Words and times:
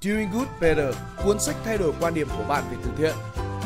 Doing 0.00 0.30
Good 0.32 0.48
Better, 0.60 0.94
cuốn 1.24 1.40
sách 1.40 1.56
thay 1.64 1.78
đổi 1.78 1.92
quan 2.00 2.14
điểm 2.14 2.28
của 2.38 2.44
bạn 2.48 2.64
về 2.70 2.76
từ 2.84 2.90
thiện. 2.98 3.14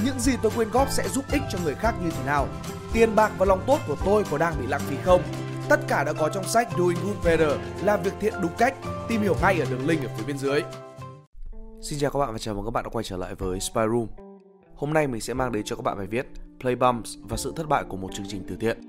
Những 0.05 0.21
gì 0.21 0.33
tôi 0.43 0.53
quyên 0.57 0.71
góp 0.71 0.91
sẽ 0.91 1.09
giúp 1.09 1.25
ích 1.33 1.43
cho 1.51 1.59
người 1.65 1.75
khác 1.75 1.95
như 2.05 2.11
thế 2.11 2.25
nào? 2.27 2.49
Tiền 2.93 3.15
bạc 3.15 3.33
và 3.39 3.47
lòng 3.47 3.65
tốt 3.67 3.79
của 3.89 3.97
tôi 4.05 4.25
có 4.31 4.39
đang 4.39 4.55
bị 4.61 4.67
lãng 4.67 4.81
phí 4.81 4.97
không? 5.05 5.23
Tất 5.69 5.81
cả 5.89 6.05
đã 6.05 6.13
có 6.13 6.29
trong 6.29 6.45
sách 6.45 6.69
Doing 6.79 6.97
Good 7.05 7.17
Better, 7.25 7.53
làm 7.85 8.03
việc 8.03 8.13
thiện 8.21 8.35
đúng 8.43 8.53
cách. 8.59 8.75
Tìm 9.09 9.23
hiểu 9.23 9.37
ngay 9.43 9.61
ở 9.61 9.67
đường 9.71 9.87
link 9.87 10.03
ở 10.03 10.09
phía 10.17 10.25
bên 10.27 10.39
dưới. 10.39 10.63
Xin 11.83 11.99
chào 11.99 12.11
các 12.11 12.19
bạn 12.19 12.33
và 12.33 12.39
chào 12.39 12.55
mừng 12.55 12.65
các 12.65 12.71
bạn 12.71 12.85
đã 12.85 12.91
quay 12.93 13.05
trở 13.05 13.17
lại 13.17 13.35
với 13.35 13.61
Spy 13.61 13.83
Room. 13.93 14.07
Hôm 14.75 14.93
nay 14.93 15.07
mình 15.07 15.21
sẽ 15.21 15.35
mang 15.35 15.53
đến 15.53 15.63
cho 15.65 15.77
các 15.77 15.83
bạn 15.83 15.99
bài 15.99 16.07
viết 16.07 16.27
Play 16.61 16.77
Bumps 16.77 17.15
và 17.23 17.37
sự 17.37 17.53
thất 17.57 17.69
bại 17.69 17.85
của 17.89 17.97
một 17.97 18.09
chương 18.15 18.27
trình 18.29 18.45
từ 18.49 18.57
thiện. 18.61 18.81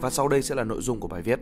Và 0.00 0.10
sau 0.10 0.28
đây 0.28 0.42
sẽ 0.42 0.54
là 0.54 0.64
nội 0.64 0.82
dung 0.82 1.00
của 1.00 1.08
bài 1.08 1.22
viết. 1.22 1.38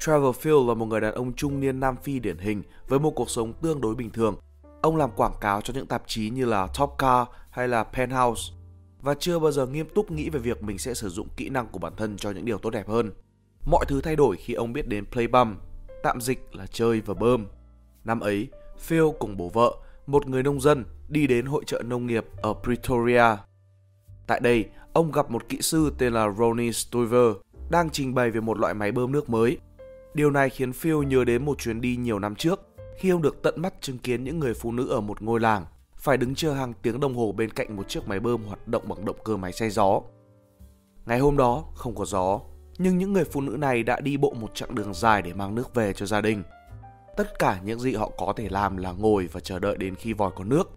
Trevor 0.00 0.36
Field 0.36 0.68
là 0.68 0.74
một 0.74 0.86
người 0.86 1.00
đàn 1.00 1.14
ông 1.14 1.32
trung 1.32 1.60
niên 1.60 1.80
Nam 1.80 1.96
Phi 2.02 2.18
điển 2.18 2.38
hình 2.38 2.62
với 2.88 2.98
một 2.98 3.10
cuộc 3.10 3.30
sống 3.30 3.52
tương 3.52 3.80
đối 3.80 3.94
bình 3.94 4.10
thường. 4.10 4.36
Ông 4.82 4.96
làm 4.96 5.10
quảng 5.16 5.34
cáo 5.40 5.60
cho 5.60 5.74
những 5.74 5.86
tạp 5.86 6.02
chí 6.06 6.30
như 6.30 6.44
là 6.44 6.68
Top 6.78 6.90
Car 6.98 7.28
hay 7.50 7.68
là 7.68 7.84
Penthouse 7.84 8.42
và 9.02 9.14
chưa 9.14 9.38
bao 9.38 9.52
giờ 9.52 9.66
nghiêm 9.66 9.86
túc 9.94 10.10
nghĩ 10.10 10.30
về 10.30 10.40
việc 10.40 10.62
mình 10.62 10.78
sẽ 10.78 10.94
sử 10.94 11.08
dụng 11.08 11.28
kỹ 11.36 11.48
năng 11.48 11.66
của 11.66 11.78
bản 11.78 11.92
thân 11.96 12.16
cho 12.16 12.30
những 12.30 12.44
điều 12.44 12.58
tốt 12.58 12.70
đẹp 12.70 12.88
hơn. 12.88 13.12
Mọi 13.66 13.84
thứ 13.88 14.00
thay 14.00 14.16
đổi 14.16 14.36
khi 14.36 14.54
ông 14.54 14.72
biết 14.72 14.88
đến 14.88 15.04
Playbum, 15.12 15.54
tạm 16.02 16.20
dịch 16.20 16.48
là 16.52 16.66
chơi 16.66 17.00
và 17.00 17.14
bơm. 17.14 17.46
Năm 18.04 18.20
ấy, 18.20 18.48
Phil 18.78 19.04
cùng 19.18 19.36
bố 19.36 19.48
vợ, 19.48 19.76
một 20.06 20.26
người 20.26 20.42
nông 20.42 20.60
dân, 20.60 20.84
đi 21.08 21.26
đến 21.26 21.46
hội 21.46 21.64
trợ 21.66 21.82
nông 21.82 22.06
nghiệp 22.06 22.24
ở 22.42 22.54
Pretoria. 22.62 23.36
Tại 24.26 24.40
đây, 24.40 24.64
ông 24.92 25.12
gặp 25.12 25.30
một 25.30 25.48
kỹ 25.48 25.58
sư 25.60 25.92
tên 25.98 26.12
là 26.12 26.34
Ronnie 26.38 26.72
Stuyver 26.72 27.32
đang 27.70 27.90
trình 27.90 28.14
bày 28.14 28.30
về 28.30 28.40
một 28.40 28.58
loại 28.58 28.74
máy 28.74 28.92
bơm 28.92 29.12
nước 29.12 29.30
mới. 29.30 29.58
Điều 30.14 30.30
này 30.30 30.50
khiến 30.50 30.72
Phil 30.72 31.04
nhớ 31.06 31.24
đến 31.24 31.44
một 31.44 31.58
chuyến 31.58 31.80
đi 31.80 31.96
nhiều 31.96 32.18
năm 32.18 32.34
trước 32.34 32.60
khi 32.96 33.10
ông 33.10 33.22
được 33.22 33.42
tận 33.42 33.62
mắt 33.62 33.74
chứng 33.80 33.98
kiến 33.98 34.24
những 34.24 34.38
người 34.38 34.54
phụ 34.54 34.72
nữ 34.72 34.88
ở 34.88 35.00
một 35.00 35.22
ngôi 35.22 35.40
làng 35.40 35.66
phải 35.96 36.16
đứng 36.16 36.34
chờ 36.34 36.52
hàng 36.52 36.72
tiếng 36.82 37.00
đồng 37.00 37.14
hồ 37.14 37.32
bên 37.32 37.50
cạnh 37.50 37.76
một 37.76 37.88
chiếc 37.88 38.08
máy 38.08 38.20
bơm 38.20 38.42
hoạt 38.42 38.68
động 38.68 38.88
bằng 38.88 39.04
động 39.04 39.16
cơ 39.24 39.36
máy 39.36 39.52
xay 39.52 39.70
gió. 39.70 40.00
Ngày 41.06 41.18
hôm 41.18 41.36
đó 41.36 41.64
không 41.74 41.94
có 41.94 42.04
gió, 42.04 42.40
nhưng 42.78 42.98
những 42.98 43.12
người 43.12 43.24
phụ 43.24 43.40
nữ 43.40 43.56
này 43.56 43.82
đã 43.82 44.00
đi 44.00 44.16
bộ 44.16 44.34
một 44.40 44.54
chặng 44.54 44.74
đường 44.74 44.94
dài 44.94 45.22
để 45.22 45.32
mang 45.32 45.54
nước 45.54 45.74
về 45.74 45.92
cho 45.92 46.06
gia 46.06 46.20
đình. 46.20 46.42
Tất 47.16 47.38
cả 47.38 47.60
những 47.64 47.80
gì 47.80 47.94
họ 47.94 48.10
có 48.18 48.32
thể 48.36 48.48
làm 48.48 48.76
là 48.76 48.92
ngồi 48.92 49.28
và 49.32 49.40
chờ 49.40 49.58
đợi 49.58 49.76
đến 49.76 49.94
khi 49.94 50.12
vòi 50.12 50.30
có 50.36 50.44
nước. 50.44 50.70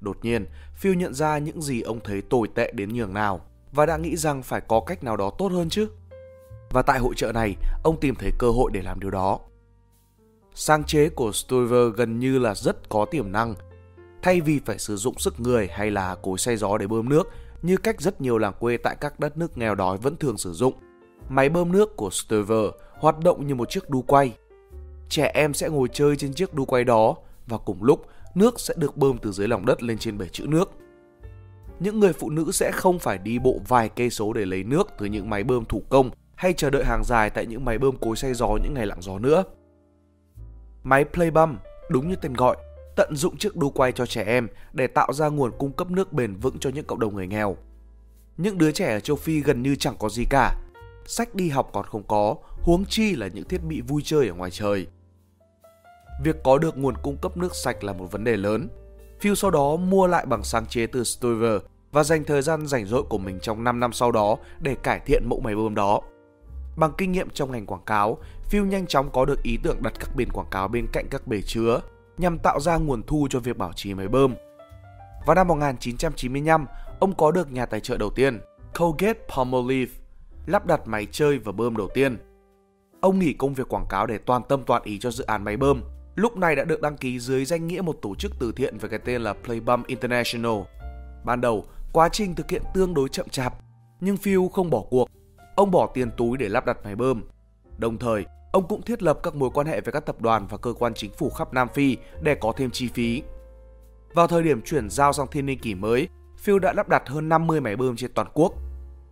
Đột 0.00 0.18
nhiên, 0.22 0.46
Phil 0.74 0.96
nhận 0.96 1.14
ra 1.14 1.38
những 1.38 1.62
gì 1.62 1.80
ông 1.80 2.00
thấy 2.04 2.22
tồi 2.22 2.48
tệ 2.54 2.72
đến 2.72 2.94
nhường 2.94 3.14
nào 3.14 3.40
và 3.72 3.86
đã 3.86 3.96
nghĩ 3.96 4.16
rằng 4.16 4.42
phải 4.42 4.60
có 4.60 4.80
cách 4.80 5.04
nào 5.04 5.16
đó 5.16 5.30
tốt 5.38 5.52
hơn 5.52 5.68
chứ. 5.68 5.88
Và 6.70 6.82
tại 6.82 6.98
hội 6.98 7.14
trợ 7.16 7.32
này, 7.32 7.56
ông 7.82 8.00
tìm 8.00 8.14
thấy 8.14 8.30
cơ 8.38 8.50
hội 8.50 8.70
để 8.74 8.82
làm 8.82 9.00
điều 9.00 9.10
đó. 9.10 9.38
Sáng 10.54 10.84
chế 10.84 11.08
của 11.08 11.32
Stover 11.32 11.94
gần 11.96 12.18
như 12.18 12.38
là 12.38 12.54
rất 12.54 12.88
có 12.88 13.04
tiềm 13.04 13.32
năng. 13.32 13.54
Thay 14.22 14.40
vì 14.40 14.60
phải 14.66 14.78
sử 14.78 14.96
dụng 14.96 15.18
sức 15.18 15.40
người 15.40 15.68
hay 15.72 15.90
là 15.90 16.14
cối 16.14 16.38
xay 16.38 16.56
gió 16.56 16.78
để 16.78 16.86
bơm 16.86 17.08
nước, 17.08 17.28
như 17.62 17.76
cách 17.76 18.00
rất 18.00 18.20
nhiều 18.20 18.38
làng 18.38 18.54
quê 18.60 18.76
tại 18.76 18.96
các 19.00 19.20
đất 19.20 19.38
nước 19.38 19.58
nghèo 19.58 19.74
đói 19.74 19.98
vẫn 19.98 20.16
thường 20.16 20.38
sử 20.38 20.52
dụng, 20.52 20.74
máy 21.28 21.48
bơm 21.48 21.72
nước 21.72 21.96
của 21.96 22.10
Stover 22.10 22.70
hoạt 22.98 23.18
động 23.18 23.46
như 23.46 23.54
một 23.54 23.70
chiếc 23.70 23.90
đu 23.90 24.02
quay. 24.02 24.32
Trẻ 25.08 25.30
em 25.34 25.54
sẽ 25.54 25.68
ngồi 25.68 25.88
chơi 25.92 26.16
trên 26.16 26.34
chiếc 26.34 26.54
đu 26.54 26.64
quay 26.64 26.84
đó 26.84 27.16
và 27.46 27.58
cùng 27.58 27.82
lúc 27.82 28.06
nước 28.34 28.60
sẽ 28.60 28.74
được 28.76 28.96
bơm 28.96 29.18
từ 29.18 29.32
dưới 29.32 29.48
lòng 29.48 29.66
đất 29.66 29.82
lên 29.82 29.98
trên 29.98 30.18
bể 30.18 30.28
trữ 30.28 30.46
nước. 30.46 30.70
Những 31.80 32.00
người 32.00 32.12
phụ 32.12 32.30
nữ 32.30 32.52
sẽ 32.52 32.70
không 32.74 32.98
phải 32.98 33.18
đi 33.18 33.38
bộ 33.38 33.60
vài 33.68 33.88
cây 33.88 34.10
số 34.10 34.32
để 34.32 34.44
lấy 34.44 34.64
nước 34.64 34.88
từ 34.98 35.06
những 35.06 35.30
máy 35.30 35.44
bơm 35.44 35.64
thủ 35.64 35.82
công 35.88 36.10
hay 36.36 36.52
chờ 36.52 36.70
đợi 36.70 36.84
hàng 36.84 37.04
dài 37.04 37.30
tại 37.30 37.46
những 37.46 37.64
máy 37.64 37.78
bơm 37.78 37.96
cối 37.96 38.16
xay 38.16 38.34
gió 38.34 38.48
những 38.62 38.74
ngày 38.74 38.86
lặng 38.86 39.02
gió 39.02 39.18
nữa. 39.18 39.44
Máy 40.82 41.04
Playbum, 41.04 41.56
đúng 41.90 42.08
như 42.08 42.16
tên 42.16 42.34
gọi, 42.34 42.56
tận 42.96 43.16
dụng 43.16 43.36
chiếc 43.36 43.56
đu 43.56 43.70
quay 43.70 43.92
cho 43.92 44.06
trẻ 44.06 44.24
em 44.24 44.48
để 44.72 44.86
tạo 44.86 45.12
ra 45.12 45.28
nguồn 45.28 45.52
cung 45.58 45.72
cấp 45.72 45.90
nước 45.90 46.12
bền 46.12 46.34
vững 46.34 46.58
cho 46.58 46.70
những 46.70 46.84
cộng 46.84 47.00
đồng 47.00 47.14
người 47.14 47.26
nghèo. 47.26 47.56
Những 48.36 48.58
đứa 48.58 48.72
trẻ 48.72 48.92
ở 48.92 49.00
châu 49.00 49.16
Phi 49.16 49.40
gần 49.40 49.62
như 49.62 49.76
chẳng 49.76 49.96
có 49.98 50.08
gì 50.08 50.24
cả, 50.30 50.54
sách 51.06 51.34
đi 51.34 51.48
học 51.48 51.70
còn 51.72 51.86
không 51.86 52.02
có, 52.08 52.36
huống 52.62 52.84
chi 52.88 53.16
là 53.16 53.26
những 53.26 53.48
thiết 53.48 53.62
bị 53.64 53.80
vui 53.80 54.02
chơi 54.04 54.28
ở 54.28 54.34
ngoài 54.34 54.50
trời. 54.50 54.86
Việc 56.24 56.36
có 56.44 56.58
được 56.58 56.78
nguồn 56.78 56.94
cung 57.02 57.16
cấp 57.16 57.36
nước 57.36 57.54
sạch 57.54 57.84
là 57.84 57.92
một 57.92 58.12
vấn 58.12 58.24
đề 58.24 58.36
lớn. 58.36 58.68
Phil 59.20 59.34
sau 59.34 59.50
đó 59.50 59.76
mua 59.76 60.06
lại 60.06 60.26
bằng 60.26 60.42
sáng 60.42 60.66
chế 60.66 60.86
từ 60.86 61.04
Stover 61.04 61.60
và 61.92 62.04
dành 62.04 62.24
thời 62.24 62.42
gian 62.42 62.66
rảnh 62.66 62.86
rỗi 62.86 63.02
của 63.02 63.18
mình 63.18 63.38
trong 63.42 63.64
5 63.64 63.80
năm 63.80 63.92
sau 63.92 64.12
đó 64.12 64.36
để 64.60 64.74
cải 64.82 65.00
thiện 65.00 65.22
mẫu 65.28 65.40
máy 65.40 65.56
bơm 65.56 65.74
đó. 65.74 66.00
Bằng 66.76 66.92
kinh 66.98 67.12
nghiệm 67.12 67.30
trong 67.30 67.52
ngành 67.52 67.66
quảng 67.66 67.84
cáo, 67.86 68.18
Phil 68.44 68.62
nhanh 68.62 68.86
chóng 68.86 69.10
có 69.12 69.24
được 69.24 69.42
ý 69.42 69.58
tưởng 69.62 69.82
đặt 69.82 69.92
các 70.00 70.10
biển 70.16 70.28
quảng 70.32 70.46
cáo 70.50 70.68
bên 70.68 70.86
cạnh 70.92 71.06
các 71.10 71.26
bể 71.26 71.42
chứa 71.42 71.80
nhằm 72.18 72.38
tạo 72.38 72.60
ra 72.60 72.76
nguồn 72.76 73.02
thu 73.02 73.26
cho 73.30 73.40
việc 73.40 73.58
bảo 73.58 73.72
trì 73.72 73.94
máy 73.94 74.08
bơm. 74.08 74.34
Vào 75.26 75.34
năm 75.34 75.48
1995, 75.48 76.66
ông 77.00 77.14
có 77.14 77.30
được 77.30 77.52
nhà 77.52 77.66
tài 77.66 77.80
trợ 77.80 77.96
đầu 77.96 78.10
tiên, 78.10 78.40
Colgate 78.78 79.20
Palmolive, 79.36 79.92
lắp 80.46 80.66
đặt 80.66 80.80
máy 80.86 81.06
chơi 81.10 81.38
và 81.38 81.52
bơm 81.52 81.76
đầu 81.76 81.88
tiên. 81.94 82.18
Ông 83.00 83.18
nghỉ 83.18 83.32
công 83.32 83.54
việc 83.54 83.68
quảng 83.68 83.86
cáo 83.88 84.06
để 84.06 84.18
toàn 84.18 84.42
tâm 84.48 84.62
toàn 84.66 84.82
ý 84.84 84.98
cho 84.98 85.10
dự 85.10 85.24
án 85.24 85.44
máy 85.44 85.56
bơm. 85.56 85.82
Lúc 86.14 86.36
này 86.36 86.56
đã 86.56 86.64
được 86.64 86.80
đăng 86.80 86.96
ký 86.96 87.18
dưới 87.18 87.44
danh 87.44 87.66
nghĩa 87.66 87.80
một 87.80 87.98
tổ 88.02 88.14
chức 88.14 88.32
từ 88.38 88.52
thiện 88.52 88.78
với 88.78 88.90
cái 88.90 88.98
tên 89.04 89.22
là 89.22 89.34
Playbum 89.44 89.82
International. 89.86 90.60
Ban 91.24 91.40
đầu, 91.40 91.64
quá 91.92 92.08
trình 92.08 92.34
thực 92.34 92.50
hiện 92.50 92.62
tương 92.74 92.94
đối 92.94 93.08
chậm 93.08 93.28
chạp, 93.28 93.54
nhưng 94.00 94.16
Phil 94.16 94.40
không 94.52 94.70
bỏ 94.70 94.82
cuộc 94.90 95.05
Ông 95.56 95.70
bỏ 95.70 95.86
tiền 95.94 96.10
túi 96.16 96.38
để 96.38 96.48
lắp 96.48 96.66
đặt 96.66 96.78
máy 96.84 96.96
bơm. 96.96 97.22
Đồng 97.78 97.98
thời, 97.98 98.24
ông 98.52 98.68
cũng 98.68 98.82
thiết 98.82 99.02
lập 99.02 99.20
các 99.22 99.34
mối 99.34 99.50
quan 99.54 99.66
hệ 99.66 99.80
với 99.80 99.92
các 99.92 100.06
tập 100.06 100.20
đoàn 100.20 100.46
và 100.46 100.56
cơ 100.56 100.72
quan 100.72 100.94
chính 100.94 101.12
phủ 101.12 101.30
khắp 101.30 101.52
Nam 101.52 101.68
Phi 101.74 101.96
để 102.22 102.34
có 102.34 102.52
thêm 102.56 102.70
chi 102.70 102.88
phí. 102.88 103.22
Vào 104.14 104.26
thời 104.26 104.42
điểm 104.42 104.62
chuyển 104.62 104.90
giao 104.90 105.12
sang 105.12 105.26
thiên 105.26 105.46
niên 105.46 105.58
kỷ 105.58 105.74
mới, 105.74 106.08
Phil 106.38 106.58
đã 106.58 106.72
lắp 106.72 106.88
đặt 106.88 107.08
hơn 107.08 107.28
50 107.28 107.60
máy 107.60 107.76
bơm 107.76 107.96
trên 107.96 108.12
toàn 108.14 108.28
quốc. 108.34 108.52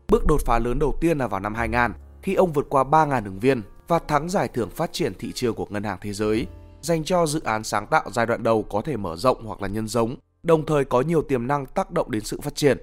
Bước 0.09 0.27
đột 0.27 0.41
phá 0.47 0.59
lớn 0.59 0.78
đầu 0.78 0.99
tiên 1.00 1.19
là 1.19 1.27
vào 1.27 1.41
năm 1.41 1.55
2000 1.55 1.93
khi 2.22 2.34
ông 2.34 2.53
vượt 2.53 2.66
qua 2.69 2.84
3.000 2.84 3.25
ứng 3.25 3.38
viên 3.38 3.62
và 3.88 3.99
thắng 3.99 4.28
giải 4.28 4.49
thưởng 4.49 4.71
phát 4.71 4.93
triển 4.93 5.12
thị 5.19 5.32
trường 5.34 5.55
của 5.55 5.66
Ngân 5.71 5.84
hàng 5.84 5.99
Thế 6.00 6.12
giới 6.12 6.47
dành 6.81 7.05
cho 7.05 7.26
dự 7.26 7.41
án 7.44 7.65
sáng 7.65 7.87
tạo 7.87 8.11
giai 8.12 8.26
đoạn 8.26 8.43
đầu 8.43 8.62
có 8.62 8.82
thể 8.82 8.97
mở 8.97 9.16
rộng 9.16 9.47
hoặc 9.47 9.62
là 9.62 9.69
nhân 9.69 9.88
giống, 9.88 10.16
đồng 10.43 10.66
thời 10.66 10.84
có 10.84 11.00
nhiều 11.00 11.22
tiềm 11.22 11.47
năng 11.47 11.66
tác 11.66 11.91
động 11.91 12.11
đến 12.11 12.25
sự 12.25 12.41
phát 12.41 12.55
triển 12.55 12.78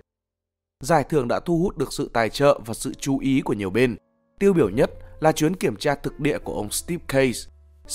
giải 0.81 1.03
thưởng 1.03 1.27
đã 1.27 1.39
thu 1.39 1.57
hút 1.57 1.77
được 1.77 1.93
sự 1.93 2.09
tài 2.13 2.29
trợ 2.29 2.59
và 2.65 2.73
sự 2.73 2.93
chú 2.93 3.19
ý 3.19 3.41
của 3.41 3.53
nhiều 3.53 3.69
bên. 3.69 3.95
Tiêu 4.39 4.53
biểu 4.53 4.69
nhất 4.69 4.91
là 5.19 5.31
chuyến 5.31 5.55
kiểm 5.55 5.75
tra 5.75 5.95
thực 5.95 6.19
địa 6.19 6.37
của 6.37 6.53
ông 6.53 6.69
Steve 6.69 7.03
Case, 7.07 7.49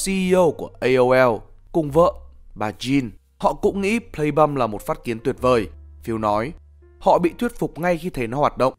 CEO 0.05 0.51
của 0.51 0.71
AOL, 0.81 1.37
cùng 1.73 1.91
vợ, 1.91 2.13
bà 2.55 2.71
Jean. 2.71 3.11
Họ 3.39 3.53
cũng 3.53 3.81
nghĩ 3.81 3.99
Playbum 3.99 4.55
là 4.55 4.67
một 4.67 4.83
phát 4.83 5.05
kiến 5.05 5.19
tuyệt 5.25 5.37
vời. 5.41 5.69
Phil 6.03 6.19
nói, 6.19 6.53
họ 6.99 7.19
bị 7.19 7.33
thuyết 7.39 7.59
phục 7.59 7.79
ngay 7.79 7.99
khi 7.99 8.11
thấy 8.11 8.27
nó 8.27 8.39
hoạt 8.39 8.59
động. 8.59 8.75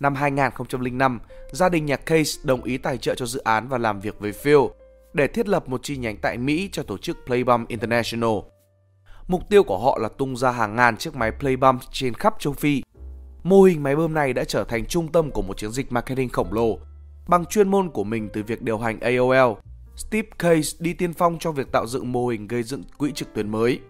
Năm 0.00 0.14
2005, 0.14 1.20
gia 1.52 1.68
đình 1.68 1.86
nhà 1.86 1.96
Case 1.96 2.40
đồng 2.44 2.64
ý 2.64 2.78
tài 2.78 2.98
trợ 2.98 3.14
cho 3.14 3.26
dự 3.26 3.40
án 3.40 3.68
và 3.68 3.78
làm 3.78 4.00
việc 4.00 4.20
với 4.20 4.32
Phil 4.32 4.58
để 5.12 5.26
thiết 5.26 5.48
lập 5.48 5.68
một 5.68 5.82
chi 5.82 5.96
nhánh 5.96 6.16
tại 6.16 6.38
Mỹ 6.38 6.68
cho 6.72 6.82
tổ 6.82 6.98
chức 6.98 7.18
Playbum 7.26 7.64
International. 7.68 8.38
Mục 9.28 9.48
tiêu 9.48 9.62
của 9.62 9.78
họ 9.78 9.98
là 9.98 10.08
tung 10.08 10.36
ra 10.36 10.50
hàng 10.50 10.76
ngàn 10.76 10.96
chiếc 10.96 11.14
máy 11.16 11.32
Playbum 11.32 11.78
trên 11.92 12.14
khắp 12.14 12.34
châu 12.38 12.52
Phi 12.52 12.82
Mô 13.42 13.62
hình 13.62 13.82
máy 13.82 13.96
bơm 13.96 14.14
này 14.14 14.32
đã 14.32 14.44
trở 14.44 14.64
thành 14.64 14.86
trung 14.86 15.12
tâm 15.12 15.30
của 15.30 15.42
một 15.42 15.58
chiến 15.58 15.70
dịch 15.70 15.92
marketing 15.92 16.28
khổng 16.28 16.52
lồ. 16.52 16.78
Bằng 17.28 17.44
chuyên 17.44 17.68
môn 17.68 17.88
của 17.88 18.04
mình 18.04 18.28
từ 18.32 18.42
việc 18.42 18.62
điều 18.62 18.78
hành 18.78 19.00
AOL, 19.00 19.52
Steve 19.96 20.28
Case 20.38 20.76
đi 20.78 20.92
tiên 20.92 21.12
phong 21.12 21.38
trong 21.38 21.54
việc 21.54 21.72
tạo 21.72 21.86
dựng 21.86 22.12
mô 22.12 22.26
hình 22.26 22.48
gây 22.48 22.62
dựng 22.62 22.82
quỹ 22.98 23.12
trực 23.12 23.34
tuyến 23.34 23.48
mới. 23.48 23.80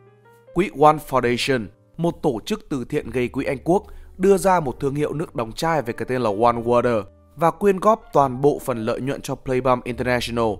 Quỹ 0.54 0.70
One 0.80 0.96
Foundation, 1.08 1.66
một 1.96 2.22
tổ 2.22 2.40
chức 2.46 2.66
từ 2.70 2.84
thiện 2.84 3.10
gây 3.10 3.28
quỹ 3.28 3.44
Anh 3.44 3.58
Quốc, 3.64 3.86
đưa 4.18 4.38
ra 4.38 4.60
một 4.60 4.80
thương 4.80 4.94
hiệu 4.94 5.12
nước 5.12 5.34
đóng 5.34 5.52
chai 5.52 5.82
với 5.82 5.94
cái 5.94 6.06
tên 6.08 6.22
là 6.22 6.30
One 6.30 6.62
Water 6.62 7.02
và 7.36 7.50
quyên 7.50 7.80
góp 7.80 8.02
toàn 8.12 8.40
bộ 8.40 8.60
phần 8.64 8.78
lợi 8.78 9.00
nhuận 9.00 9.20
cho 9.20 9.34
Playbum 9.34 9.80
International. 9.84 10.52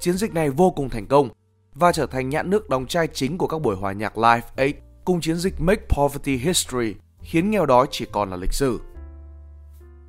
Chiến 0.00 0.14
dịch 0.14 0.34
này 0.34 0.50
vô 0.50 0.70
cùng 0.70 0.88
thành 0.88 1.06
công 1.06 1.28
và 1.74 1.92
trở 1.92 2.06
thành 2.06 2.28
nhãn 2.28 2.50
nước 2.50 2.68
đóng 2.68 2.86
chai 2.86 3.06
chính 3.06 3.38
của 3.38 3.46
các 3.46 3.60
buổi 3.60 3.76
hòa 3.76 3.92
nhạc 3.92 4.18
Live 4.18 4.46
Aid 4.56 4.74
cùng 5.04 5.20
chiến 5.20 5.36
dịch 5.36 5.54
Make 5.58 5.82
Poverty 5.88 6.36
History 6.36 6.94
khiến 7.24 7.50
nghèo 7.50 7.66
đói 7.66 7.86
chỉ 7.90 8.06
còn 8.12 8.30
là 8.30 8.36
lịch 8.36 8.52
sử. 8.52 8.80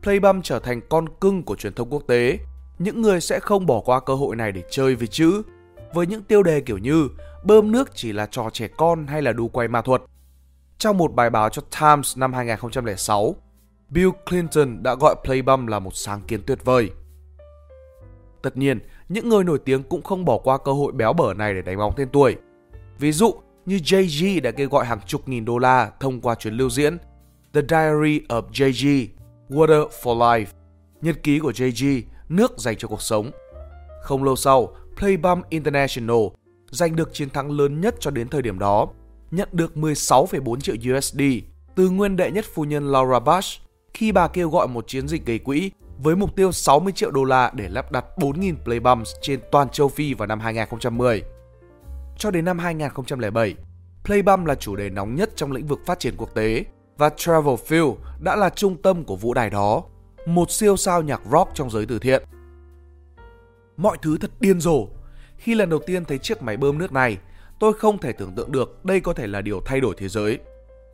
Playbum 0.03 0.41
trở 0.41 0.59
thành 0.59 0.81
con 0.89 1.09
cưng 1.09 1.43
của 1.43 1.55
truyền 1.55 1.73
thông 1.73 1.89
quốc 1.89 2.03
tế. 2.07 2.39
Những 2.79 3.01
người 3.01 3.21
sẽ 3.21 3.39
không 3.39 3.65
bỏ 3.65 3.79
qua 3.79 3.99
cơ 3.99 4.15
hội 4.15 4.35
này 4.35 4.51
để 4.51 4.63
chơi 4.69 4.95
với 4.95 5.07
chữ, 5.07 5.41
với 5.93 6.07
những 6.07 6.23
tiêu 6.23 6.43
đề 6.43 6.61
kiểu 6.61 6.77
như 6.77 7.07
bơm 7.43 7.71
nước 7.71 7.91
chỉ 7.95 8.11
là 8.11 8.27
trò 8.31 8.49
trẻ 8.53 8.67
con 8.67 9.07
hay 9.07 9.21
là 9.21 9.33
đu 9.33 9.47
quay 9.47 9.67
ma 9.67 9.81
thuật. 9.81 10.01
Trong 10.77 10.97
một 10.97 11.13
bài 11.13 11.29
báo 11.29 11.49
cho 11.49 11.61
Times 11.79 12.17
năm 12.17 12.33
2006, 12.33 13.35
Bill 13.89 14.09
Clinton 14.29 14.83
đã 14.83 14.95
gọi 14.95 15.15
Playbum 15.23 15.67
là 15.67 15.79
một 15.79 15.95
sáng 15.95 16.21
kiến 16.27 16.41
tuyệt 16.45 16.65
vời. 16.65 16.89
Tất 18.41 18.57
nhiên, 18.57 18.79
những 19.09 19.29
người 19.29 19.43
nổi 19.43 19.59
tiếng 19.65 19.83
cũng 19.83 20.01
không 20.01 20.25
bỏ 20.25 20.37
qua 20.37 20.57
cơ 20.57 20.71
hội 20.71 20.91
béo 20.91 21.13
bở 21.13 21.33
này 21.33 21.53
để 21.53 21.61
đánh 21.61 21.77
bóng 21.77 21.93
tên 21.95 22.09
tuổi. 22.09 22.35
Ví 22.99 23.11
dụ, 23.11 23.33
như 23.65 23.75
Jay-Z 23.75 24.41
đã 24.41 24.51
kêu 24.51 24.69
gọi 24.69 24.85
hàng 24.85 24.99
chục 25.07 25.29
nghìn 25.29 25.45
đô 25.45 25.57
la 25.57 25.91
thông 25.99 26.21
qua 26.21 26.35
chuyến 26.35 26.53
lưu 26.53 26.69
diễn 26.69 26.97
The 27.53 27.61
Diary 27.61 28.19
of 28.27 28.43
Jay-Z. 28.51 29.07
Water 29.49 29.87
for 30.03 30.17
Life, 30.17 30.45
nhật 31.01 31.23
ký 31.23 31.39
của 31.39 31.51
JG, 31.51 32.01
nước 32.29 32.57
dành 32.57 32.75
cho 32.77 32.87
cuộc 32.87 33.01
sống. 33.01 33.31
Không 34.01 34.23
lâu 34.23 34.35
sau, 34.35 34.75
Playbum 34.97 35.41
International 35.49 36.23
giành 36.71 36.95
được 36.95 37.13
chiến 37.13 37.29
thắng 37.29 37.51
lớn 37.51 37.81
nhất 37.81 37.95
cho 37.99 38.11
đến 38.11 38.27
thời 38.27 38.41
điểm 38.41 38.59
đó, 38.59 38.87
nhận 39.31 39.49
được 39.51 39.71
16,4 39.75 40.59
triệu 40.59 40.75
USD 40.95 41.21
từ 41.75 41.89
nguyên 41.89 42.15
đệ 42.15 42.31
nhất 42.31 42.45
phu 42.53 42.63
nhân 42.63 42.91
Laura 42.91 43.19
Bush 43.19 43.61
khi 43.93 44.11
bà 44.11 44.27
kêu 44.27 44.49
gọi 44.49 44.67
một 44.67 44.87
chiến 44.87 45.07
dịch 45.07 45.25
gây 45.25 45.39
quỹ 45.39 45.71
với 45.97 46.15
mục 46.15 46.35
tiêu 46.35 46.51
60 46.51 46.93
triệu 46.93 47.11
đô 47.11 47.23
la 47.23 47.51
để 47.55 47.69
lắp 47.69 47.91
đặt 47.91 48.05
4.000 48.17 48.55
Playbums 48.63 49.11
trên 49.21 49.39
toàn 49.51 49.69
châu 49.69 49.89
Phi 49.89 50.13
vào 50.13 50.27
năm 50.27 50.39
2010. 50.39 51.23
Cho 52.17 52.31
đến 52.31 52.45
năm 52.45 52.59
2007, 52.59 53.55
Playbum 54.03 54.45
là 54.45 54.55
chủ 54.55 54.75
đề 54.75 54.89
nóng 54.89 55.15
nhất 55.15 55.29
trong 55.35 55.51
lĩnh 55.51 55.67
vực 55.67 55.79
phát 55.85 55.99
triển 55.99 56.13
quốc 56.17 56.29
tế 56.33 56.65
và 56.97 57.09
Travel 57.09 57.55
Field 57.67 57.95
đã 58.19 58.35
là 58.35 58.49
trung 58.49 58.81
tâm 58.81 59.03
của 59.03 59.15
vũ 59.15 59.33
đài 59.33 59.49
đó, 59.49 59.83
một 60.25 60.51
siêu 60.51 60.77
sao 60.77 61.01
nhạc 61.01 61.21
rock 61.31 61.51
trong 61.53 61.69
giới 61.69 61.85
từ 61.85 61.99
thiện. 61.99 62.23
Mọi 63.77 63.97
thứ 64.01 64.17
thật 64.17 64.31
điên 64.39 64.59
rồ. 64.59 64.87
Khi 65.37 65.55
lần 65.55 65.69
đầu 65.69 65.79
tiên 65.87 66.05
thấy 66.05 66.17
chiếc 66.17 66.41
máy 66.41 66.57
bơm 66.57 66.77
nước 66.77 66.91
này, 66.91 67.17
tôi 67.59 67.73
không 67.73 67.97
thể 67.97 68.13
tưởng 68.13 68.35
tượng 68.35 68.51
được 68.51 68.85
đây 68.85 68.99
có 68.99 69.13
thể 69.13 69.27
là 69.27 69.41
điều 69.41 69.61
thay 69.65 69.81
đổi 69.81 69.95
thế 69.97 70.07
giới. 70.07 70.39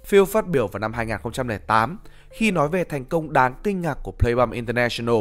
Phil 0.06 0.24
phát 0.24 0.48
biểu 0.48 0.68
vào 0.68 0.80
năm 0.80 0.94
2008 0.94 2.00
khi 2.30 2.52
nói 2.52 2.70
về 2.70 2.84
thành 2.84 3.06
công 3.06 3.34
đáng 3.34 3.56
kinh 3.64 3.82
ngạc 3.82 3.98
của 4.04 4.12
Playbum 4.12 4.52
International. 4.52 5.16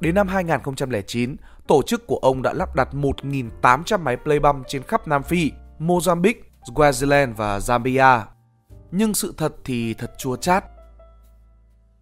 Đến 0.00 0.14
năm 0.14 0.28
2009, 0.28 1.36
tổ 1.66 1.82
chức 1.82 2.06
của 2.06 2.16
ông 2.16 2.42
đã 2.42 2.52
lắp 2.52 2.74
đặt 2.76 2.88
1.800 2.92 3.98
máy 4.00 4.16
Playbum 4.16 4.62
trên 4.68 4.82
khắp 4.82 5.08
Nam 5.08 5.22
Phi, 5.22 5.50
Mozambique, 5.78 6.40
Swaziland 6.64 7.34
và 7.34 7.58
Zambia. 7.58 8.22
Nhưng 8.90 9.14
sự 9.14 9.34
thật 9.36 9.54
thì 9.64 9.94
thật 9.94 10.12
chua 10.18 10.36
chát. 10.36 10.64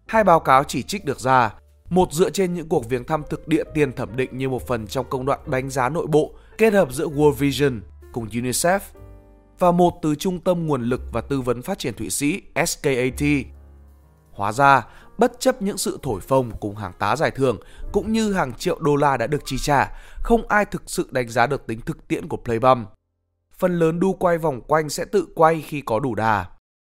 Hai 0.07 0.23
báo 0.23 0.39
cáo 0.39 0.63
chỉ 0.63 0.83
trích 0.83 1.05
được 1.05 1.19
ra, 1.19 1.53
một 1.89 2.13
dựa 2.13 2.29
trên 2.29 2.53
những 2.53 2.69
cuộc 2.69 2.89
viếng 2.89 3.03
thăm 3.03 3.23
thực 3.29 3.47
địa 3.47 3.63
tiền 3.73 3.93
thẩm 3.93 4.15
định 4.15 4.37
như 4.37 4.49
một 4.49 4.67
phần 4.67 4.87
trong 4.87 5.09
công 5.09 5.25
đoạn 5.25 5.39
đánh 5.45 5.69
giá 5.69 5.89
nội 5.89 6.07
bộ 6.07 6.31
kết 6.57 6.73
hợp 6.73 6.91
giữa 6.91 7.07
World 7.07 7.31
Vision 7.31 7.81
cùng 8.13 8.27
UNICEF 8.27 8.79
và 9.59 9.71
một 9.71 9.93
từ 10.01 10.15
Trung 10.15 10.39
tâm 10.39 10.67
Nguồn 10.67 10.83
lực 10.83 11.01
và 11.11 11.21
Tư 11.21 11.41
vấn 11.41 11.61
Phát 11.61 11.79
triển 11.79 11.93
Thụy 11.93 12.09
Sĩ 12.09 12.41
SKAT. 12.65 13.23
Hóa 14.31 14.51
ra, 14.51 14.87
bất 15.17 15.39
chấp 15.39 15.61
những 15.61 15.77
sự 15.77 15.99
thổi 16.03 16.21
phồng 16.21 16.51
cùng 16.59 16.75
hàng 16.75 16.93
tá 16.99 17.15
giải 17.15 17.31
thưởng 17.31 17.57
cũng 17.91 18.11
như 18.11 18.33
hàng 18.33 18.53
triệu 18.53 18.79
đô 18.79 18.95
la 18.95 19.17
đã 19.17 19.27
được 19.27 19.41
chi 19.45 19.57
trả, 19.57 19.91
không 20.21 20.47
ai 20.47 20.65
thực 20.65 20.83
sự 20.85 21.07
đánh 21.11 21.29
giá 21.29 21.47
được 21.47 21.67
tính 21.67 21.81
thực 21.81 22.07
tiễn 22.07 22.27
của 22.27 22.37
Playbum. 22.37 22.85
Phần 23.57 23.79
lớn 23.79 23.99
đu 23.99 24.13
quay 24.13 24.37
vòng 24.37 24.61
quanh 24.61 24.89
sẽ 24.89 25.05
tự 25.05 25.27
quay 25.35 25.61
khi 25.61 25.81
có 25.81 25.99
đủ 25.99 26.15
đà. 26.15 26.45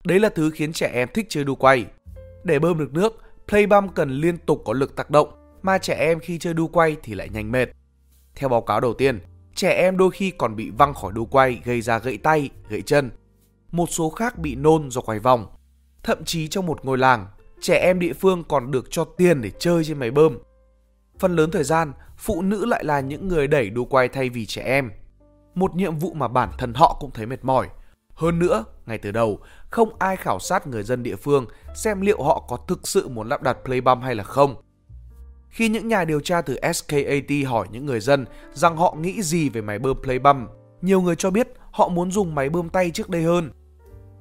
Đấy 0.03 0.19
là 0.19 0.29
thứ 0.29 0.51
khiến 0.51 0.73
trẻ 0.73 0.91
em 0.93 1.09
thích 1.13 1.25
chơi 1.29 1.43
đu 1.43 1.55
quay. 1.55 1.85
Để 2.43 2.59
bơm 2.59 2.77
được 2.79 2.93
nước, 2.93 3.21
Playbum 3.47 3.87
cần 3.87 4.09
liên 4.09 4.37
tục 4.37 4.61
có 4.65 4.73
lực 4.73 4.95
tác 4.95 5.09
động, 5.09 5.29
mà 5.61 5.77
trẻ 5.77 5.95
em 5.95 6.19
khi 6.19 6.37
chơi 6.37 6.53
đu 6.53 6.67
quay 6.67 6.97
thì 7.03 7.15
lại 7.15 7.29
nhanh 7.29 7.51
mệt. 7.51 7.69
Theo 8.35 8.49
báo 8.49 8.61
cáo 8.61 8.79
đầu 8.79 8.93
tiên, 8.93 9.19
trẻ 9.55 9.69
em 9.69 9.97
đôi 9.97 10.11
khi 10.11 10.31
còn 10.31 10.55
bị 10.55 10.69
văng 10.69 10.93
khỏi 10.93 11.11
đu 11.13 11.25
quay 11.25 11.61
gây 11.65 11.81
ra 11.81 11.99
gãy 11.99 12.17
tay, 12.17 12.49
gãy 12.69 12.81
chân. 12.81 13.11
Một 13.71 13.89
số 13.89 14.09
khác 14.09 14.37
bị 14.37 14.55
nôn 14.55 14.91
do 14.91 15.01
quay 15.01 15.19
vòng. 15.19 15.47
Thậm 16.03 16.25
chí 16.25 16.47
trong 16.47 16.65
một 16.65 16.85
ngôi 16.85 16.97
làng, 16.97 17.27
trẻ 17.63 17.77
em 17.77 17.99
địa 17.99 18.13
phương 18.13 18.43
còn 18.43 18.71
được 18.71 18.85
cho 18.91 19.05
tiền 19.05 19.41
để 19.41 19.51
chơi 19.59 19.83
trên 19.83 19.99
máy 19.99 20.11
bơm. 20.11 20.37
Phần 21.19 21.35
lớn 21.35 21.51
thời 21.51 21.63
gian, 21.63 21.93
phụ 22.17 22.41
nữ 22.41 22.65
lại 22.65 22.83
là 22.83 22.99
những 22.99 23.27
người 23.27 23.47
đẩy 23.47 23.69
đu 23.69 23.85
quay 23.85 24.07
thay 24.07 24.29
vì 24.29 24.45
trẻ 24.45 24.61
em. 24.61 24.91
Một 25.55 25.75
nhiệm 25.75 25.99
vụ 25.99 26.13
mà 26.13 26.27
bản 26.27 26.49
thân 26.57 26.73
họ 26.73 26.97
cũng 26.99 27.11
thấy 27.11 27.25
mệt 27.25 27.43
mỏi. 27.43 27.67
Hơn 28.13 28.39
nữa, 28.39 28.65
ngay 28.85 28.97
từ 28.97 29.11
đầu, 29.11 29.39
không 29.69 29.89
ai 29.99 30.15
khảo 30.15 30.39
sát 30.39 30.67
người 30.67 30.83
dân 30.83 31.03
địa 31.03 31.15
phương 31.15 31.45
xem 31.75 32.01
liệu 32.01 32.23
họ 32.23 32.45
có 32.47 32.57
thực 32.67 32.87
sự 32.87 33.07
muốn 33.07 33.29
lắp 33.29 33.41
đặt 33.41 33.57
Playbum 33.65 34.01
hay 34.01 34.15
là 34.15 34.23
không. 34.23 34.55
Khi 35.49 35.69
những 35.69 35.87
nhà 35.87 36.05
điều 36.05 36.19
tra 36.19 36.41
từ 36.41 36.55
SKAT 36.73 37.47
hỏi 37.47 37.67
những 37.71 37.85
người 37.85 37.99
dân 37.99 38.25
rằng 38.53 38.77
họ 38.77 38.95
nghĩ 38.99 39.21
gì 39.21 39.49
về 39.49 39.61
máy 39.61 39.79
bơm 39.79 39.97
Playbum, 40.01 40.47
nhiều 40.81 41.01
người 41.01 41.15
cho 41.15 41.31
biết 41.31 41.47
họ 41.71 41.87
muốn 41.87 42.11
dùng 42.11 42.35
máy 42.35 42.49
bơm 42.49 42.69
tay 42.69 42.91
trước 42.91 43.09
đây 43.09 43.23
hơn. 43.23 43.51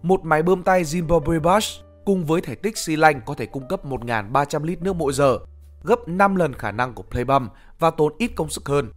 Một 0.03 0.25
máy 0.25 0.43
bơm 0.43 0.63
tay 0.63 0.83
Zimbabwe 0.83 1.41
Bush 1.41 1.85
cùng 2.05 2.25
với 2.25 2.41
thể 2.41 2.55
tích 2.55 2.79
xi 2.79 2.97
lanh 2.97 3.21
có 3.27 3.35
thể 3.35 3.47
cung 3.47 3.69
cấp 3.69 3.85
1.300 3.85 4.65
lít 4.65 4.83
nước 4.83 4.97
mỗi 4.97 5.13
giờ, 5.13 5.39
gấp 5.85 6.09
5 6.09 6.37
lần 6.37 6.55
khả 6.55 6.73
năng 6.73 6.95
của 6.95 7.03
Playbum 7.03 7.49
và 7.79 7.91
tốn 7.91 8.13
ít 8.19 8.31
công 8.37 8.51
sức 8.51 8.69
hơn. 8.69 8.93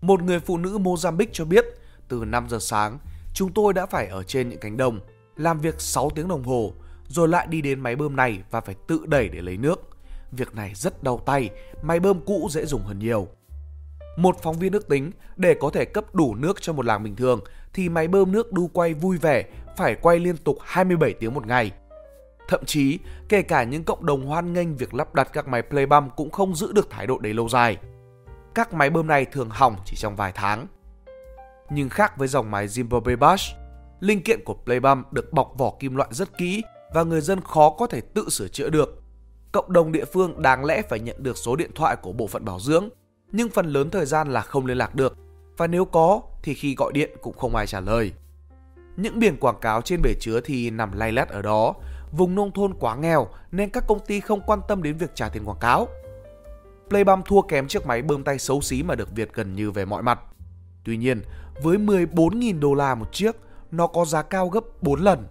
Một 0.00 0.22
người 0.22 0.40
phụ 0.40 0.58
nữ 0.58 0.78
Mozambique 0.78 1.26
cho 1.32 1.44
biết, 1.44 1.64
từ 2.08 2.24
5 2.24 2.48
giờ 2.48 2.58
sáng, 2.60 2.98
chúng 3.34 3.52
tôi 3.52 3.72
đã 3.72 3.86
phải 3.86 4.06
ở 4.06 4.22
trên 4.22 4.48
những 4.48 4.60
cánh 4.60 4.76
đồng, 4.76 5.00
làm 5.36 5.60
việc 5.60 5.80
6 5.80 6.10
tiếng 6.10 6.28
đồng 6.28 6.44
hồ, 6.44 6.72
rồi 7.08 7.28
lại 7.28 7.46
đi 7.46 7.62
đến 7.62 7.80
máy 7.80 7.96
bơm 7.96 8.16
này 8.16 8.42
và 8.50 8.60
phải 8.60 8.74
tự 8.86 9.06
đẩy 9.06 9.28
để 9.28 9.40
lấy 9.40 9.56
nước. 9.56 9.96
Việc 10.32 10.54
này 10.54 10.72
rất 10.74 11.02
đau 11.02 11.20
tay, 11.26 11.50
máy 11.82 12.00
bơm 12.00 12.20
cũ 12.20 12.48
dễ 12.50 12.66
dùng 12.66 12.82
hơn 12.82 12.98
nhiều. 12.98 13.28
Một 14.16 14.36
phóng 14.42 14.58
viên 14.58 14.72
ước 14.72 14.88
tính 14.88 15.10
để 15.36 15.54
có 15.60 15.70
thể 15.70 15.84
cấp 15.84 16.14
đủ 16.14 16.34
nước 16.34 16.62
cho 16.62 16.72
một 16.72 16.84
làng 16.84 17.02
bình 17.02 17.16
thường 17.16 17.40
thì 17.72 17.88
máy 17.88 18.08
bơm 18.08 18.32
nước 18.32 18.52
đu 18.52 18.70
quay 18.72 18.94
vui 18.94 19.18
vẻ 19.18 19.44
phải 19.76 19.94
quay 19.94 20.18
liên 20.18 20.36
tục 20.36 20.58
27 20.62 21.12
tiếng 21.12 21.34
một 21.34 21.46
ngày. 21.46 21.72
Thậm 22.48 22.64
chí, 22.66 22.98
kể 23.28 23.42
cả 23.42 23.64
những 23.64 23.84
cộng 23.84 24.06
đồng 24.06 24.26
hoan 24.26 24.52
nghênh 24.52 24.76
việc 24.76 24.94
lắp 24.94 25.14
đặt 25.14 25.28
các 25.32 25.48
máy 25.48 25.62
playbum 25.62 26.08
cũng 26.16 26.30
không 26.30 26.54
giữ 26.54 26.72
được 26.72 26.90
thái 26.90 27.06
độ 27.06 27.18
đấy 27.18 27.34
lâu 27.34 27.48
dài. 27.48 27.76
Các 28.54 28.74
máy 28.74 28.90
bơm 28.90 29.06
này 29.06 29.24
thường 29.24 29.50
hỏng 29.50 29.76
chỉ 29.84 29.96
trong 29.96 30.16
vài 30.16 30.32
tháng. 30.34 30.66
Nhưng 31.70 31.88
khác 31.88 32.18
với 32.18 32.28
dòng 32.28 32.50
máy 32.50 32.66
Zimbabwe 32.66 33.16
Bush, 33.16 33.54
linh 34.00 34.22
kiện 34.22 34.44
của 34.44 34.54
playbum 34.54 35.02
được 35.10 35.32
bọc 35.32 35.52
vỏ 35.58 35.72
kim 35.78 35.96
loại 35.96 36.08
rất 36.12 36.38
kỹ 36.38 36.62
và 36.94 37.02
người 37.02 37.20
dân 37.20 37.40
khó 37.40 37.70
có 37.70 37.86
thể 37.86 38.00
tự 38.00 38.28
sửa 38.28 38.48
chữa 38.48 38.70
được 38.70 39.02
cộng 39.56 39.72
đồng 39.72 39.92
địa 39.92 40.04
phương 40.04 40.42
đáng 40.42 40.64
lẽ 40.64 40.82
phải 40.82 41.00
nhận 41.00 41.22
được 41.22 41.36
số 41.36 41.56
điện 41.56 41.70
thoại 41.74 41.96
của 41.96 42.12
bộ 42.12 42.26
phận 42.26 42.44
bảo 42.44 42.60
dưỡng, 42.60 42.88
nhưng 43.32 43.48
phần 43.48 43.66
lớn 43.66 43.90
thời 43.90 44.06
gian 44.06 44.28
là 44.28 44.40
không 44.40 44.66
liên 44.66 44.78
lạc 44.78 44.94
được, 44.94 45.16
và 45.56 45.66
nếu 45.66 45.84
có 45.84 46.20
thì 46.42 46.54
khi 46.54 46.74
gọi 46.74 46.92
điện 46.92 47.10
cũng 47.22 47.36
không 47.38 47.56
ai 47.56 47.66
trả 47.66 47.80
lời. 47.80 48.12
Những 48.96 49.18
biển 49.18 49.36
quảng 49.36 49.60
cáo 49.60 49.82
trên 49.82 50.02
bể 50.02 50.14
chứa 50.20 50.40
thì 50.40 50.70
nằm 50.70 50.92
lay 50.92 51.12
lét 51.12 51.28
ở 51.28 51.42
đó, 51.42 51.74
vùng 52.12 52.34
nông 52.34 52.52
thôn 52.52 52.74
quá 52.74 52.96
nghèo 52.96 53.28
nên 53.52 53.70
các 53.70 53.84
công 53.86 54.00
ty 54.06 54.20
không 54.20 54.40
quan 54.46 54.60
tâm 54.68 54.82
đến 54.82 54.96
việc 54.96 55.14
trả 55.14 55.28
tiền 55.28 55.44
quảng 55.44 55.58
cáo. 55.60 55.88
Playbum 56.88 57.22
thua 57.22 57.42
kém 57.42 57.68
chiếc 57.68 57.86
máy 57.86 58.02
bơm 58.02 58.24
tay 58.24 58.38
xấu 58.38 58.60
xí 58.60 58.82
mà 58.82 58.94
được 58.94 59.14
Việt 59.14 59.32
gần 59.34 59.54
như 59.54 59.70
về 59.70 59.84
mọi 59.84 60.02
mặt. 60.02 60.20
Tuy 60.84 60.96
nhiên, 60.96 61.22
với 61.62 61.76
14.000 61.76 62.60
đô 62.60 62.74
la 62.74 62.94
một 62.94 63.12
chiếc, 63.12 63.36
nó 63.70 63.86
có 63.86 64.04
giá 64.04 64.22
cao 64.22 64.48
gấp 64.48 64.82
4 64.82 65.00
lần. 65.00 65.26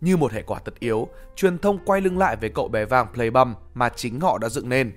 Như 0.00 0.16
một 0.16 0.32
hệ 0.32 0.42
quả 0.42 0.58
tất 0.58 0.80
yếu, 0.80 1.08
truyền 1.36 1.58
thông 1.58 1.78
quay 1.84 2.00
lưng 2.00 2.18
lại 2.18 2.36
với 2.36 2.50
cậu 2.50 2.68
bé 2.68 2.84
vàng 2.84 3.06
Playbum 3.14 3.54
mà 3.74 3.88
chính 3.88 4.20
họ 4.20 4.38
đã 4.38 4.48
dựng 4.48 4.68
nên. 4.68 4.92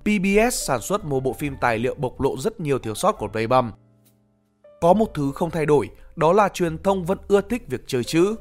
PBS 0.00 0.66
sản 0.66 0.80
xuất 0.80 1.04
một 1.04 1.20
bộ 1.20 1.32
phim 1.32 1.56
tài 1.60 1.78
liệu 1.78 1.94
bộc 1.94 2.20
lộ 2.20 2.36
rất 2.38 2.60
nhiều 2.60 2.78
thiếu 2.78 2.94
sót 2.94 3.12
của 3.12 3.28
Playbum. 3.28 3.70
Có 4.80 4.92
một 4.92 5.06
thứ 5.14 5.32
không 5.34 5.50
thay 5.50 5.66
đổi, 5.66 5.90
đó 6.16 6.32
là 6.32 6.48
truyền 6.48 6.82
thông 6.82 7.04
vẫn 7.04 7.18
ưa 7.28 7.40
thích 7.40 7.62
việc 7.68 7.80
chơi 7.86 8.04
chữ. 8.04 8.36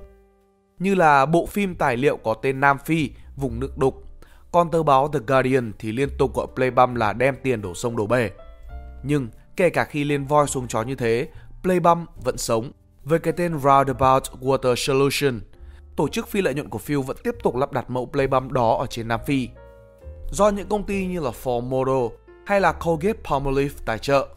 Như 0.79 0.95
là 0.95 1.25
bộ 1.25 1.45
phim 1.45 1.75
tài 1.75 1.97
liệu 1.97 2.17
có 2.17 2.33
tên 2.33 2.59
Nam 2.59 2.77
Phi, 2.85 3.09
vùng 3.35 3.59
nước 3.59 3.77
đục. 3.77 4.03
Còn 4.51 4.71
tờ 4.71 4.83
báo 4.83 5.07
The 5.07 5.19
Guardian 5.27 5.71
thì 5.79 5.91
liên 5.91 6.09
tục 6.17 6.35
gọi 6.35 6.47
Playbum 6.55 6.95
là 6.95 7.13
đem 7.13 7.35
tiền 7.43 7.61
đổ 7.61 7.73
sông 7.73 7.95
đổ 7.95 8.07
bể. 8.07 8.29
Nhưng 9.03 9.27
kể 9.55 9.69
cả 9.69 9.83
khi 9.83 10.03
lên 10.03 10.25
voi 10.25 10.47
xuống 10.47 10.67
chó 10.67 10.81
như 10.81 10.95
thế, 10.95 11.27
Playbum 11.63 12.05
vẫn 12.23 12.37
sống 12.37 12.71
với 13.03 13.19
cái 13.19 13.33
tên 13.37 13.51
Roundabout 13.51 14.23
Water 14.41 14.75
Solution– 14.75 15.39
tổ 15.95 16.07
chức 16.07 16.27
phi 16.27 16.41
lợi 16.41 16.53
nhuận 16.53 16.69
của 16.69 16.77
Phil 16.77 16.97
vẫn 16.97 17.17
tiếp 17.23 17.35
tục 17.43 17.55
lắp 17.55 17.71
đặt 17.71 17.89
mẫu 17.89 18.05
Playbum 18.05 18.51
đó 18.51 18.77
ở 18.79 18.85
trên 18.85 19.07
Nam 19.07 19.19
Phi. 19.25 19.49
Do 20.31 20.49
những 20.49 20.69
công 20.69 20.83
ty 20.83 21.05
như 21.05 21.19
là 21.19 21.31
Ford 21.43 22.09
hay 22.45 22.61
là 22.61 22.71
Colgate 22.71 23.19
Palmolive 23.23 23.75
tài 23.85 23.99
trợ. 23.99 24.27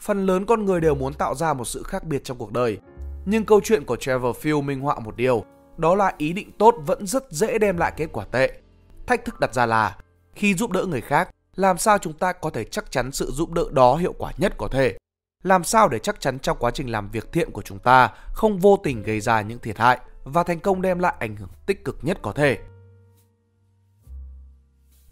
Phần 0.00 0.26
lớn 0.26 0.46
con 0.46 0.64
người 0.64 0.80
đều 0.80 0.94
muốn 0.94 1.14
tạo 1.14 1.34
ra 1.34 1.54
một 1.54 1.64
sự 1.64 1.82
khác 1.82 2.04
biệt 2.04 2.24
trong 2.24 2.38
cuộc 2.38 2.52
đời, 2.52 2.78
nhưng 3.24 3.44
câu 3.44 3.60
chuyện 3.64 3.84
của 3.84 3.96
Trevor 3.96 4.36
Field 4.36 4.62
minh 4.62 4.80
họa 4.80 4.98
một 4.98 5.16
điều, 5.16 5.44
đó 5.76 5.94
là 5.94 6.12
ý 6.18 6.32
định 6.32 6.52
tốt 6.58 6.74
vẫn 6.86 7.06
rất 7.06 7.24
dễ 7.30 7.58
đem 7.58 7.76
lại 7.76 7.92
kết 7.96 8.08
quả 8.12 8.24
tệ. 8.24 8.60
Thách 9.06 9.24
thức 9.24 9.40
đặt 9.40 9.54
ra 9.54 9.66
là, 9.66 9.96
khi 10.34 10.54
giúp 10.54 10.70
đỡ 10.70 10.84
người 10.84 11.00
khác, 11.00 11.28
làm 11.54 11.78
sao 11.78 11.98
chúng 11.98 12.12
ta 12.12 12.32
có 12.32 12.50
thể 12.50 12.64
chắc 12.64 12.90
chắn 12.90 13.12
sự 13.12 13.30
giúp 13.30 13.52
đỡ 13.52 13.64
đó 13.70 13.96
hiệu 13.96 14.12
quả 14.18 14.32
nhất 14.38 14.54
có 14.58 14.68
thể? 14.68 14.96
Làm 15.42 15.64
sao 15.64 15.88
để 15.88 15.98
chắc 15.98 16.20
chắn 16.20 16.38
trong 16.38 16.56
quá 16.60 16.70
trình 16.70 16.90
làm 16.90 17.10
việc 17.10 17.32
thiện 17.32 17.50
của 17.50 17.62
chúng 17.62 17.78
ta 17.78 18.10
không 18.32 18.58
vô 18.58 18.76
tình 18.84 19.02
gây 19.02 19.20
ra 19.20 19.40
những 19.40 19.58
thiệt 19.58 19.78
hại? 19.78 19.98
và 20.24 20.42
thành 20.42 20.60
công 20.60 20.82
đem 20.82 20.98
lại 20.98 21.14
ảnh 21.18 21.36
hưởng 21.36 21.48
tích 21.66 21.84
cực 21.84 21.98
nhất 22.02 22.18
có 22.22 22.32
thể. 22.32 22.58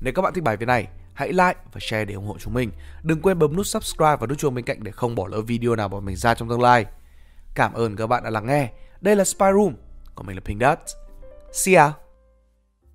Nếu 0.01 0.13
các 0.15 0.23
bạn 0.23 0.35
thích 0.35 0.45
bài 0.45 0.57
viết 0.57 0.67
này, 0.67 0.89
hãy 1.15 1.29
like 1.29 1.55
và 1.73 1.81
share 1.81 2.05
để 2.05 2.15
ủng 2.15 2.27
hộ 2.27 2.39
chúng 2.39 2.55
mình. 2.55 2.71
Đừng 3.03 3.23
quên 3.23 3.39
bấm 3.39 3.57
nút 3.57 3.67
subscribe 3.67 4.17
và 4.17 4.27
nút 4.27 4.39
chuông 4.39 4.55
bên 4.55 4.65
cạnh 4.65 4.83
để 4.83 4.93
không 4.93 5.15
bỏ 5.15 5.29
lỡ 5.29 5.41
video 5.41 5.77
nào 5.77 5.89
bọn 5.89 6.05
mình 6.05 6.17
ra 6.17 6.35
trong 6.35 6.49
tương 6.49 6.63
lai. 6.63 6.87
Cảm 7.55 7.73
ơn 7.73 7.97
các 7.97 8.07
bạn 8.07 8.25
đã 8.25 8.31
lắng 8.31 8.47
nghe. 8.47 8.73
Đây 9.01 9.17
là 9.17 9.25
Spy 9.25 9.47
Room, 9.55 9.75
còn 10.15 10.27
mình 10.27 10.37
là 10.37 10.43
Pink 10.45 10.61
Dot. 10.61 10.79
See 11.53 11.75
ya! 11.75 11.93